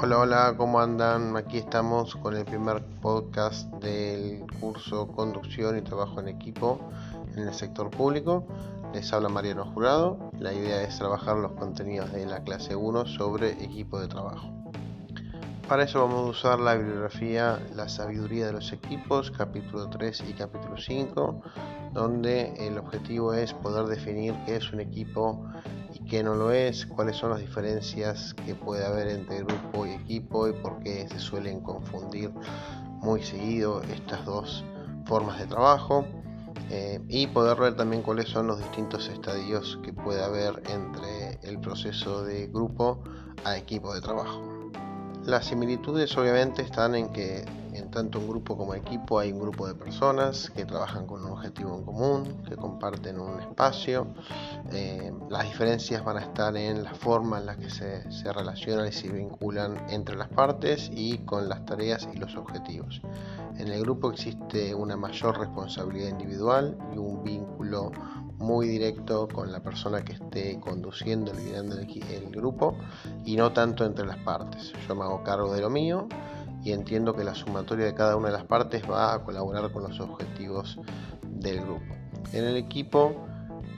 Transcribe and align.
Hola, 0.00 0.18
hola, 0.20 0.54
¿cómo 0.56 0.78
andan? 0.78 1.36
Aquí 1.36 1.58
estamos 1.58 2.14
con 2.14 2.36
el 2.36 2.44
primer 2.44 2.84
podcast 3.02 3.68
del 3.82 4.46
curso 4.60 5.08
Conducción 5.08 5.76
y 5.76 5.82
Trabajo 5.82 6.20
en 6.20 6.28
Equipo 6.28 6.78
en 7.34 7.48
el 7.48 7.52
sector 7.52 7.90
público. 7.90 8.46
Les 8.94 9.12
habla 9.12 9.28
Mariano 9.28 9.64
Jurado. 9.64 10.30
La 10.38 10.52
idea 10.52 10.82
es 10.84 10.96
trabajar 10.98 11.38
los 11.38 11.50
contenidos 11.54 12.12
de 12.12 12.26
la 12.26 12.44
clase 12.44 12.76
1 12.76 13.06
sobre 13.06 13.50
equipo 13.64 13.98
de 13.98 14.06
trabajo. 14.06 14.48
Para 15.68 15.82
eso 15.82 16.00
vamos 16.00 16.26
a 16.26 16.30
usar 16.30 16.60
la 16.60 16.76
bibliografía 16.76 17.58
La 17.74 17.88
sabiduría 17.88 18.46
de 18.46 18.52
los 18.52 18.72
equipos, 18.72 19.32
capítulo 19.32 19.90
3 19.90 20.24
y 20.28 20.32
capítulo 20.32 20.76
5, 20.76 21.42
donde 21.92 22.54
el 22.68 22.78
objetivo 22.78 23.34
es 23.34 23.52
poder 23.52 23.86
definir 23.86 24.36
qué 24.46 24.56
es 24.56 24.72
un 24.72 24.80
equipo 24.80 25.44
qué 26.08 26.22
no 26.22 26.34
lo 26.34 26.50
es, 26.50 26.86
cuáles 26.86 27.16
son 27.16 27.30
las 27.30 27.40
diferencias 27.40 28.34
que 28.46 28.54
puede 28.54 28.84
haber 28.84 29.08
entre 29.08 29.44
grupo 29.44 29.86
y 29.86 29.90
equipo 29.90 30.48
y 30.48 30.52
por 30.54 30.80
qué 30.80 31.06
se 31.08 31.18
suelen 31.18 31.60
confundir 31.60 32.32
muy 33.00 33.22
seguido 33.22 33.82
estas 33.82 34.24
dos 34.24 34.64
formas 35.04 35.38
de 35.38 35.46
trabajo 35.46 36.06
eh, 36.70 37.00
y 37.08 37.26
poder 37.28 37.58
ver 37.58 37.76
también 37.76 38.02
cuáles 38.02 38.28
son 38.28 38.46
los 38.46 38.58
distintos 38.58 39.08
estadios 39.08 39.78
que 39.82 39.92
puede 39.92 40.24
haber 40.24 40.62
entre 40.70 41.38
el 41.42 41.60
proceso 41.60 42.24
de 42.24 42.46
grupo 42.46 43.02
a 43.44 43.56
equipo 43.56 43.94
de 43.94 44.00
trabajo. 44.00 44.42
Las 45.24 45.46
similitudes 45.46 46.16
obviamente 46.16 46.62
están 46.62 46.94
en 46.94 47.12
que 47.12 47.44
tanto 47.90 48.18
un 48.18 48.28
grupo 48.28 48.56
como 48.56 48.74
equipo 48.74 49.18
hay 49.18 49.32
un 49.32 49.40
grupo 49.40 49.66
de 49.66 49.74
personas 49.74 50.50
que 50.50 50.64
trabajan 50.64 51.06
con 51.06 51.24
un 51.24 51.32
objetivo 51.32 51.76
en 51.76 51.84
común, 51.84 52.42
que 52.48 52.56
comparten 52.56 53.18
un 53.20 53.40
espacio. 53.40 54.06
Eh, 54.72 55.12
las 55.30 55.44
diferencias 55.44 56.04
van 56.04 56.18
a 56.18 56.20
estar 56.20 56.56
en 56.56 56.84
la 56.84 56.94
forma 56.94 57.38
en 57.38 57.46
la 57.46 57.56
que 57.56 57.70
se, 57.70 58.10
se 58.10 58.32
relacionan 58.32 58.88
y 58.88 58.92
se 58.92 59.08
vinculan 59.08 59.76
entre 59.90 60.16
las 60.16 60.28
partes 60.28 60.90
y 60.92 61.18
con 61.18 61.48
las 61.48 61.64
tareas 61.64 62.08
y 62.12 62.18
los 62.18 62.36
objetivos. 62.36 63.00
En 63.56 63.68
el 63.68 63.80
grupo 63.82 64.10
existe 64.12 64.74
una 64.74 64.96
mayor 64.96 65.38
responsabilidad 65.38 66.10
individual 66.10 66.76
y 66.94 66.98
un 66.98 67.24
vínculo 67.24 67.90
muy 68.38 68.68
directo 68.68 69.28
con 69.28 69.50
la 69.50 69.60
persona 69.60 70.04
que 70.04 70.12
esté 70.12 70.60
conduciendo, 70.60 71.32
liderando 71.32 71.76
el, 71.76 72.02
el, 72.10 72.30
grupo 72.30 72.76
y 73.24 73.36
no 73.36 73.52
tanto 73.52 73.84
entre 73.84 74.06
las 74.06 74.18
partes. 74.18 74.72
Yo 74.86 74.94
me 74.94 75.02
hago 75.02 75.22
cargo 75.24 75.52
de 75.52 75.60
lo 75.60 75.70
mío 75.70 76.08
y 76.62 76.72
entiendo 76.72 77.14
que 77.14 77.24
la 77.24 77.34
sumatoria 77.34 77.86
de 77.86 77.94
cada 77.94 78.16
una 78.16 78.28
de 78.28 78.34
las 78.34 78.44
partes 78.44 78.82
va 78.88 79.14
a 79.14 79.24
colaborar 79.24 79.70
con 79.72 79.84
los 79.84 80.00
objetivos 80.00 80.78
del 81.22 81.60
grupo. 81.60 81.94
En 82.32 82.44
el 82.44 82.56
equipo 82.56 83.14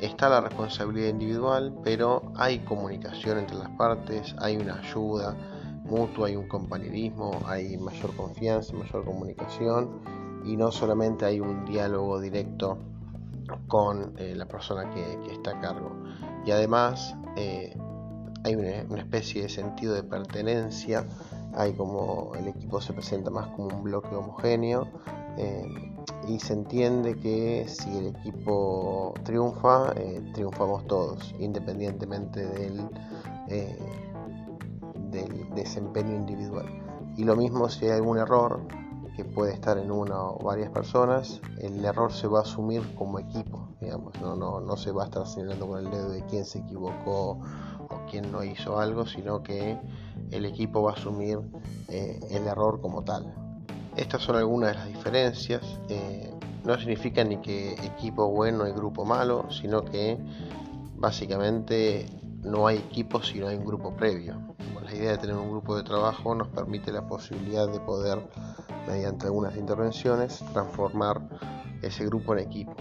está 0.00 0.28
la 0.28 0.40
responsabilidad 0.40 1.08
individual, 1.08 1.74
pero 1.84 2.32
hay 2.36 2.60
comunicación 2.60 3.38
entre 3.38 3.56
las 3.56 3.70
partes, 3.70 4.34
hay 4.38 4.56
una 4.56 4.78
ayuda 4.78 5.36
mutua, 5.84 6.28
hay 6.28 6.36
un 6.36 6.48
compañerismo, 6.48 7.42
hay 7.46 7.76
mayor 7.76 8.14
confianza, 8.16 8.72
mayor 8.74 9.04
comunicación 9.04 10.00
y 10.44 10.56
no 10.56 10.72
solamente 10.72 11.24
hay 11.24 11.40
un 11.40 11.64
diálogo 11.66 12.20
directo 12.20 12.78
con 13.66 14.14
eh, 14.16 14.34
la 14.36 14.46
persona 14.46 14.88
que, 14.90 15.32
está 15.32 15.58
a 15.58 15.60
cargo. 15.60 15.92
Y 16.46 16.50
además 16.52 17.14
eh, 17.36 17.76
hay 18.44 18.54
una, 18.54 18.84
una 18.88 19.02
especie 19.02 19.42
de 19.42 19.48
sentido 19.48 19.94
de 19.94 20.02
pertenencia 20.02 21.04
hay 21.54 21.72
como 21.74 22.32
el 22.36 22.48
equipo 22.48 22.80
se 22.80 22.92
presenta 22.92 23.30
más 23.30 23.48
como 23.48 23.68
un 23.68 23.82
bloque 23.82 24.14
homogéneo 24.14 24.86
eh, 25.36 25.66
y 26.28 26.38
se 26.38 26.52
entiende 26.52 27.16
que 27.16 27.66
si 27.68 27.96
el 27.96 28.08
equipo 28.08 29.14
triunfa, 29.24 29.92
eh, 29.96 30.22
triunfamos 30.34 30.86
todos, 30.86 31.34
independientemente 31.38 32.44
del, 32.46 32.88
eh, 33.48 33.78
del 35.10 35.48
desempeño 35.54 36.14
individual. 36.14 36.66
Y 37.16 37.24
lo 37.24 37.36
mismo 37.36 37.68
si 37.68 37.86
hay 37.86 37.92
algún 37.92 38.18
error 38.18 38.60
que 39.16 39.24
puede 39.24 39.52
estar 39.52 39.76
en 39.78 39.90
una 39.90 40.22
o 40.22 40.38
varias 40.38 40.70
personas, 40.70 41.40
el 41.58 41.84
error 41.84 42.12
se 42.12 42.26
va 42.26 42.40
a 42.40 42.42
asumir 42.42 42.94
como 42.94 43.18
equipo, 43.18 43.68
digamos, 43.80 44.12
no, 44.20 44.36
no, 44.36 44.60
no 44.60 44.76
se 44.76 44.92
va 44.92 45.02
a 45.02 45.06
estar 45.06 45.26
señalando 45.26 45.68
con 45.68 45.78
el 45.84 45.90
dedo 45.90 46.10
de 46.10 46.24
quién 46.26 46.44
se 46.44 46.60
equivocó 46.60 47.40
o 48.10 48.12
quién 48.12 48.32
no 48.32 48.42
hizo 48.42 48.78
algo, 48.78 49.06
sino 49.06 49.42
que 49.42 49.78
el 50.30 50.44
equipo 50.44 50.82
va 50.82 50.92
a 50.92 50.94
asumir 50.94 51.38
eh, 51.88 52.20
el 52.30 52.46
error 52.46 52.80
como 52.80 53.02
tal. 53.02 53.32
Estas 53.96 54.22
son 54.22 54.36
algunas 54.36 54.70
de 54.70 54.74
las 54.76 54.86
diferencias. 54.88 55.62
Eh, 55.88 56.32
no 56.64 56.78
significa 56.78 57.24
ni 57.24 57.38
que 57.38 57.72
equipo 57.72 58.28
bueno 58.28 58.66
y 58.66 58.72
grupo 58.72 59.04
malo, 59.04 59.50
sino 59.50 59.84
que 59.84 60.18
básicamente 60.96 62.06
no 62.42 62.66
hay 62.66 62.78
equipo 62.78 63.22
si 63.22 63.38
no 63.38 63.48
hay 63.48 63.56
un 63.56 63.64
grupo 63.64 63.94
previo. 63.94 64.34
La 64.84 64.94
idea 64.94 65.12
de 65.12 65.18
tener 65.18 65.36
un 65.36 65.50
grupo 65.50 65.76
de 65.76 65.84
trabajo 65.84 66.34
nos 66.34 66.48
permite 66.48 66.90
la 66.90 67.06
posibilidad 67.06 67.68
de 67.68 67.78
poder, 67.80 68.18
mediante 68.88 69.26
algunas 69.26 69.56
intervenciones, 69.56 70.42
transformar 70.52 71.20
ese 71.82 72.04
grupo 72.06 72.32
en 72.32 72.40
equipo. 72.40 72.74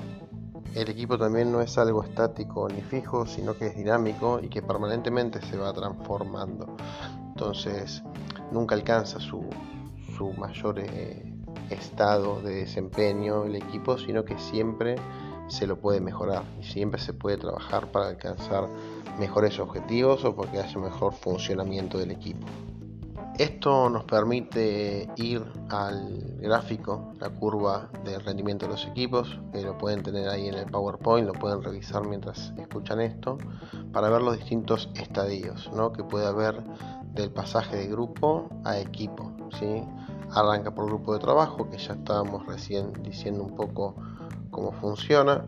El 0.75 0.88
equipo 0.88 1.18
también 1.18 1.52
no 1.52 1.62
es 1.62 1.78
algo 1.80 2.03
estático 2.03 2.68
ni 2.69 2.81
fijo, 2.81 3.25
sino 3.25 3.57
que 3.57 3.68
es 3.68 3.75
dinámico 3.75 4.40
y 4.40 4.50
que 4.50 4.62
permanentemente 4.62 5.41
se 5.41 5.57
va 5.57 5.74
transformando. 5.74 6.78
Entonces 7.30 8.03
nunca 8.52 8.75
alcanza 8.75 9.19
su, 9.19 9.50
mayor 10.38 10.80
eh, 10.80 11.34
estado 11.69 12.41
de 12.41 12.56
desempeño 12.56 13.46
el 13.46 13.56
equipo, 13.56 13.97
sino 13.97 14.25
que 14.25 14.38
siempre 14.38 14.97
se 15.47 15.66
lo 15.66 15.80
puede 15.80 16.02
mejorar 16.02 16.44
y 16.59 16.63
siempre 16.63 17.00
se 17.01 17.13
puede 17.13 17.38
trabajar 17.38 17.91
para 17.91 18.09
alcanzar 18.09 18.68
mejores 19.18 19.59
objetivos 19.59 20.24
o 20.25 20.36
porque 20.36 20.59
haya 20.59 20.80
mejor 20.80 21.13
funcionamiento 21.13 21.97
del 21.97 22.12
equipo. 22.12 22.46
Esto 23.39 23.89
nos 23.89 24.03
permite 24.03 25.07
ir 25.16 25.41
al 25.69 26.35
gráfico, 26.41 27.13
la 27.22 27.29
curva 27.29 27.89
de 28.03 28.19
rendimiento 28.19 28.66
de 28.66 28.73
los 28.73 28.85
equipos, 28.85 29.39
que 29.53 29.61
lo 29.61 29.77
pueden 29.77 30.03
tener 30.03 30.27
ahí 30.27 30.50
en 30.50 30.55
el 30.55 30.66
PowerPoint, 30.66 31.25
lo 31.25 31.31
pueden 31.31 31.63
revisar 31.63 32.05
mientras 32.05 32.51
escuchan 32.57 33.00
esto, 33.00 33.38
para 33.94 34.09
ver 34.09 34.23
los 34.23 34.35
distintos 34.35 34.89
estadios 34.95 35.72
¿no? 35.73 35.94
que 35.94 36.03
puede 36.03 36.27
haber 36.27 36.61
del 37.13 37.31
pasaje 37.31 37.77
de 37.77 37.88
grupo 37.88 38.50
a 38.66 38.77
equipo. 38.77 39.31
¿sí? 39.57 39.83
Arranca 40.31 40.75
por 40.75 40.88
grupo 40.88 41.13
de 41.13 41.19
trabajo, 41.19 41.69
que 41.69 41.77
ya 41.77 41.94
estábamos 41.94 42.45
recién 42.45 42.91
diciendo 43.03 43.44
un 43.44 43.56
poco 43.56 43.95
cómo 44.51 44.73
funciona. 44.73 45.45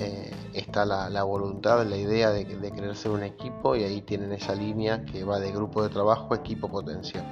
Eh, 0.00 0.32
está 0.54 0.84
la, 0.84 1.22
voluntad, 1.24 1.84
la 1.84 1.96
idea 1.96 2.30
de, 2.30 2.44
de, 2.44 2.70
querer 2.70 2.94
ser 2.94 3.10
un 3.10 3.24
equipo 3.24 3.74
y 3.74 3.82
ahí 3.82 4.00
tienen 4.00 4.32
esa 4.32 4.54
línea 4.54 5.04
que 5.04 5.24
va 5.24 5.40
de 5.40 5.50
grupo 5.50 5.82
de 5.82 5.88
trabajo 5.88 6.32
a 6.32 6.36
equipo 6.36 6.68
potencial. 6.68 7.24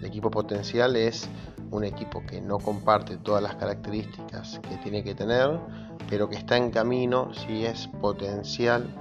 El 0.00 0.06
equipo 0.06 0.28
potencial 0.28 0.96
es 0.96 1.28
un 1.70 1.84
equipo 1.84 2.24
que 2.26 2.40
no 2.40 2.58
comparte 2.58 3.18
todas 3.18 3.42
las 3.42 3.54
características 3.54 4.60
que 4.68 4.76
tiene 4.78 5.04
que 5.04 5.14
tener, 5.14 5.60
pero 6.10 6.28
que 6.28 6.36
está 6.36 6.56
en 6.56 6.70
camino 6.70 7.32
si 7.34 7.64
es 7.64 7.86
potencial 8.00 8.92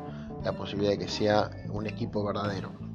la 0.44 0.53
posibilidad 0.53 0.91
de 0.91 1.00
que 1.00 1.07
sea 1.07 1.50
un 1.69 1.88
equipo 1.88 2.23
verdadero. 2.23 2.91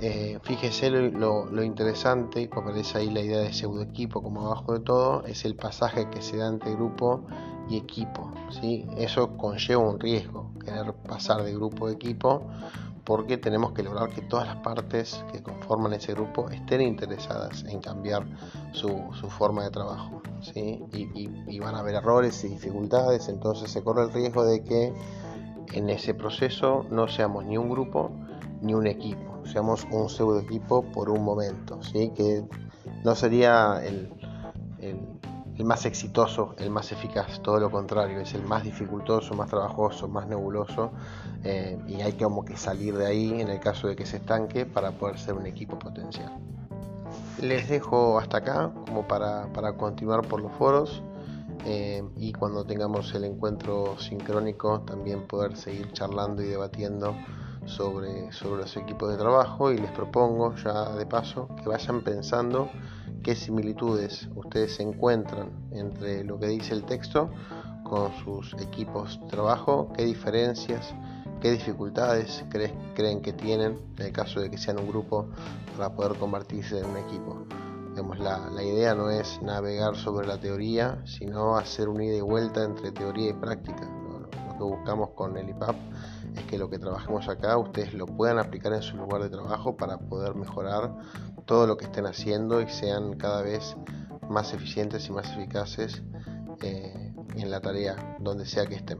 Eh, 0.00 0.38
fíjese 0.44 0.90
lo, 0.90 1.64
interesante, 1.64 2.48
que 2.48 2.58
aparece 2.58 2.98
ahí 2.98 3.10
la 3.10 3.20
idea 3.20 3.40
de 3.40 3.52
pseudo 3.52 3.82
equipo 3.82 4.22
como 4.22 4.46
abajo 4.46 4.74
de 4.74 4.80
todo, 4.80 5.24
es 5.24 5.44
el 5.44 5.56
pasaje 5.56 6.08
que 6.08 6.22
se 6.22 6.36
da 6.36 6.46
entre 6.46 6.72
grupo 6.72 7.22
y 7.68 7.78
equipo. 7.78 8.30
¿sí? 8.50 8.86
Eso 8.96 9.36
conlleva 9.36 9.82
un 9.82 9.98
riesgo, 9.98 10.52
querer 10.64 10.92
pasar 10.94 11.42
de 11.42 11.52
grupo 11.52 11.88
a 11.88 11.92
equipo, 11.92 12.42
porque 13.02 13.38
tenemos 13.38 13.72
que 13.72 13.82
lograr 13.82 14.10
que 14.10 14.22
todas 14.22 14.46
las 14.46 14.58
partes 14.58 15.24
que 15.32 15.42
conforman 15.42 15.92
ese 15.94 16.12
grupo 16.12 16.48
estén 16.48 16.80
interesadas 16.82 17.64
en 17.64 17.80
cambiar 17.80 18.24
su, 18.72 18.88
forma 19.30 19.64
de 19.64 19.70
trabajo. 19.70 20.22
¿sí? 20.40 20.84
y 20.92 21.58
van 21.58 21.74
a 21.74 21.80
haber 21.80 21.96
errores 21.96 22.44
y 22.44 22.48
dificultades, 22.48 23.28
entonces 23.28 23.72
se 23.72 23.82
corre 23.82 24.04
el 24.04 24.12
riesgo 24.12 24.44
de 24.44 24.62
que 24.62 24.94
en 25.72 25.90
ese 25.90 26.14
proceso 26.14 26.86
no 26.88 27.08
seamos 27.08 27.44
ni 27.44 27.58
un 27.58 27.68
grupo 27.68 28.12
ni 28.62 28.74
un 28.74 28.86
equipo 28.86 29.27
seamos 29.52 29.86
un 29.90 30.08
pseudo 30.08 30.40
equipo 30.40 30.82
por 30.82 31.10
un 31.10 31.24
momento, 31.24 31.82
¿sí? 31.82 32.12
que 32.14 32.44
no 33.04 33.14
sería 33.14 33.82
el, 33.84 34.10
más 35.64 35.86
exitoso, 35.86 36.54
el 36.58 36.70
más 36.70 36.92
eficaz, 36.92 37.40
todo 37.42 37.58
lo 37.58 37.70
contrario, 37.70 38.20
es 38.20 38.34
el 38.34 38.44
más 38.44 38.62
dificultoso, 38.62 39.34
más 39.34 39.50
trabajoso, 39.50 40.06
más 40.06 40.28
nebuloso 40.28 40.92
eh, 41.42 41.78
y 41.88 42.00
hay 42.00 42.12
que 42.12 42.24
como 42.24 42.44
que 42.44 42.56
salir 42.56 42.96
de 42.96 43.06
ahí 43.06 43.40
en 43.40 43.48
el 43.48 43.58
caso 43.58 43.88
de 43.88 43.96
que 43.96 44.06
se 44.06 44.18
estanque 44.18 44.66
para 44.66 44.92
poder 44.92 45.18
ser 45.18 45.34
un 45.34 45.46
equipo 45.46 45.78
potencial. 45.78 46.32
Les 47.40 47.68
dejo 47.68 48.18
hasta 48.18 48.38
acá 48.38 48.72
como 48.86 49.06
para, 49.06 49.48
continuar 49.76 50.26
por 50.26 50.40
los 50.40 50.52
foros. 50.52 51.02
Eh, 51.64 52.04
y 52.16 52.32
cuando 52.32 52.64
tengamos 52.64 53.12
el 53.14 53.24
encuentro 53.24 53.98
sincrónico 53.98 54.80
también 54.82 55.26
poder 55.26 55.56
seguir 55.56 55.92
charlando 55.92 56.40
y 56.40 56.46
debatiendo 56.46 57.16
sobre, 57.68 58.32
sobre 58.32 58.62
los 58.62 58.76
equipos 58.76 59.10
de 59.10 59.16
trabajo 59.16 59.70
y 59.72 59.78
les 59.78 59.90
propongo 59.92 60.54
ya 60.56 60.90
de 60.96 61.06
paso 61.06 61.48
que 61.62 61.68
vayan 61.68 62.02
pensando 62.02 62.70
qué 63.22 63.34
similitudes 63.34 64.28
ustedes 64.34 64.80
encuentran 64.80 65.50
entre 65.72 66.24
lo 66.24 66.38
que 66.38 66.48
dice 66.48 66.74
el 66.74 66.84
texto 66.84 67.30
con 67.84 68.12
sus 68.24 68.54
equipos 68.54 69.20
de 69.20 69.28
trabajo, 69.28 69.92
qué 69.96 70.04
diferencias 70.04 70.94
qué 71.40 71.52
dificultades 71.52 72.44
creen 72.50 73.22
que 73.22 73.32
tienen 73.32 73.78
en 73.96 74.06
el 74.06 74.12
caso 74.12 74.40
de 74.40 74.50
que 74.50 74.58
sean 74.58 74.78
un 74.78 74.88
grupo 74.88 75.28
para 75.76 75.94
poder 75.94 76.18
convertirse 76.18 76.78
en 76.78 76.86
un 76.86 76.96
equipo. 76.96 77.46
la, 78.18 78.50
la, 78.50 78.62
idea 78.62 78.94
no 78.94 79.10
es 79.10 79.40
navegar 79.42 79.96
sobre 79.96 80.26
la 80.26 80.38
teoría, 80.38 81.00
sino 81.04 81.56
hacer 81.56 81.88
un 81.88 82.02
ida 82.02 82.16
y 82.16 82.20
vuelta 82.20 82.64
entre 82.64 82.92
teoría 82.92 83.30
y 83.30 83.34
práctica. 83.34 83.88
Que 84.58 84.64
buscamos 84.64 85.10
con 85.10 85.36
el 85.36 85.48
IPAP 85.48 85.76
es 86.36 86.44
que 86.44 86.58
lo 86.58 86.68
que 86.68 86.80
trabajemos 86.80 87.28
acá 87.28 87.56
ustedes 87.56 87.94
lo 87.94 88.06
puedan 88.06 88.40
aplicar 88.40 88.72
en 88.72 88.82
su 88.82 88.96
lugar 88.96 89.22
de 89.22 89.30
trabajo 89.30 89.76
para 89.76 89.98
poder 89.98 90.34
mejorar 90.34 90.96
todo 91.46 91.66
lo 91.68 91.76
que 91.76 91.84
estén 91.84 92.06
haciendo 92.06 92.60
y 92.60 92.68
sean 92.68 93.14
cada 93.14 93.42
vez 93.42 93.76
más 94.28 94.52
eficientes 94.52 95.08
y 95.08 95.12
más 95.12 95.30
eficaces 95.30 96.02
eh, 96.60 97.14
en 97.36 97.50
la 97.50 97.60
tarea 97.60 98.16
donde 98.18 98.46
sea 98.46 98.66
que 98.66 98.74
estén. 98.74 98.98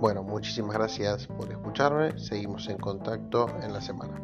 Bueno, 0.00 0.22
muchísimas 0.22 0.74
gracias 0.76 1.26
por 1.26 1.50
escucharme. 1.50 2.16
Seguimos 2.18 2.68
en 2.68 2.78
contacto 2.78 3.48
en 3.62 3.72
la 3.72 3.80
semana. 3.80 4.21